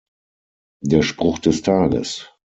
[0.83, 2.31] Der Spruch des Tages.